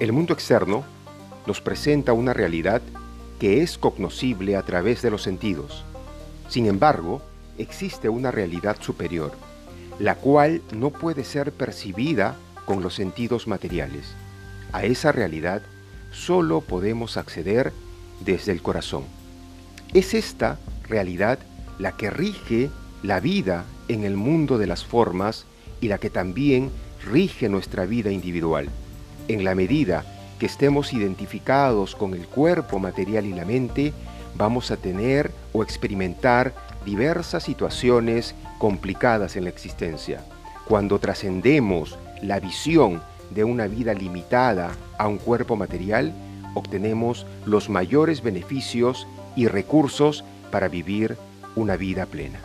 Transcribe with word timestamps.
El 0.00 0.12
mundo 0.12 0.32
externo 0.32 0.82
nos 1.46 1.60
presenta 1.60 2.14
una 2.14 2.32
realidad 2.32 2.80
que 3.38 3.60
es 3.60 3.76
cognoscible 3.76 4.56
a 4.56 4.62
través 4.62 5.02
de 5.02 5.10
los 5.10 5.22
sentidos. 5.22 5.84
Sin 6.48 6.64
embargo, 6.64 7.20
existe 7.58 8.08
una 8.08 8.30
realidad 8.30 8.78
superior, 8.80 9.32
la 9.98 10.14
cual 10.14 10.62
no 10.72 10.88
puede 10.88 11.22
ser 11.22 11.52
percibida 11.52 12.34
con 12.64 12.82
los 12.82 12.94
sentidos 12.94 13.46
materiales. 13.46 14.14
A 14.72 14.84
esa 14.84 15.12
realidad 15.12 15.60
solo 16.12 16.62
podemos 16.62 17.18
acceder 17.18 17.70
desde 18.24 18.52
el 18.52 18.62
corazón. 18.62 19.04
Es 19.92 20.14
esta 20.14 20.58
realidad 20.88 21.40
la 21.78 21.98
que 21.98 22.08
rige 22.08 22.70
la 23.02 23.20
vida 23.20 23.66
en 23.88 24.04
el 24.04 24.16
mundo 24.16 24.56
de 24.56 24.66
las 24.66 24.82
formas 24.82 25.44
y 25.82 25.88
la 25.88 25.98
que 25.98 26.08
también 26.08 26.70
rige 27.04 27.50
nuestra 27.50 27.84
vida 27.84 28.10
individual. 28.10 28.70
En 29.30 29.44
la 29.44 29.54
medida 29.54 30.04
que 30.40 30.46
estemos 30.46 30.92
identificados 30.92 31.94
con 31.94 32.14
el 32.14 32.26
cuerpo 32.26 32.80
material 32.80 33.26
y 33.26 33.32
la 33.32 33.44
mente, 33.44 33.92
vamos 34.34 34.72
a 34.72 34.76
tener 34.76 35.30
o 35.52 35.62
experimentar 35.62 36.52
diversas 36.84 37.44
situaciones 37.44 38.34
complicadas 38.58 39.36
en 39.36 39.44
la 39.44 39.50
existencia. 39.50 40.24
Cuando 40.66 40.98
trascendemos 40.98 41.96
la 42.22 42.40
visión 42.40 43.00
de 43.30 43.44
una 43.44 43.68
vida 43.68 43.94
limitada 43.94 44.72
a 44.98 45.06
un 45.06 45.18
cuerpo 45.18 45.54
material, 45.54 46.12
obtenemos 46.54 47.24
los 47.46 47.70
mayores 47.70 48.24
beneficios 48.24 49.06
y 49.36 49.46
recursos 49.46 50.24
para 50.50 50.66
vivir 50.66 51.16
una 51.54 51.76
vida 51.76 52.04
plena. 52.06 52.40